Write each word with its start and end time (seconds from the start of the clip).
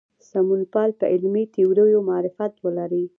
سمونپال 0.29 0.89
په 0.99 1.05
علمي 1.13 1.43
تیوریو 1.53 2.01
معرفت 2.09 2.53
ولري. 2.65 3.03